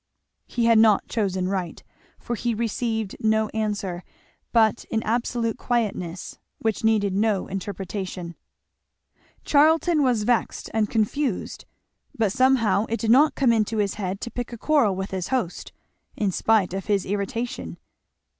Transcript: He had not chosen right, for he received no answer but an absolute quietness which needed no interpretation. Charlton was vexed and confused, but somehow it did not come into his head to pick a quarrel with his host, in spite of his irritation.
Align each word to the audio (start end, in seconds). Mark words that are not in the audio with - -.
He 0.47 0.65
had 0.65 0.79
not 0.79 1.07
chosen 1.07 1.47
right, 1.47 1.83
for 2.17 2.33
he 2.33 2.55
received 2.55 3.15
no 3.19 3.49
answer 3.49 4.03
but 4.51 4.83
an 4.91 5.03
absolute 5.03 5.59
quietness 5.59 6.39
which 6.57 6.83
needed 6.83 7.13
no 7.13 7.45
interpretation. 7.45 8.33
Charlton 9.45 10.01
was 10.01 10.23
vexed 10.23 10.71
and 10.73 10.89
confused, 10.89 11.65
but 12.17 12.31
somehow 12.31 12.87
it 12.89 12.99
did 12.99 13.11
not 13.11 13.35
come 13.35 13.53
into 13.53 13.77
his 13.77 13.93
head 13.93 14.19
to 14.21 14.31
pick 14.31 14.51
a 14.51 14.57
quarrel 14.57 14.95
with 14.95 15.11
his 15.11 15.27
host, 15.27 15.71
in 16.17 16.31
spite 16.31 16.73
of 16.73 16.87
his 16.87 17.05
irritation. 17.05 17.77